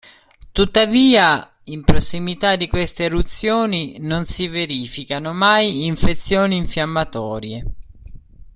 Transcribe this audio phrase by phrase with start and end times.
[0.51, 7.65] Tuttavia, in prossimità di queste eruzioni non si verificano mai infezioni infiammatorie.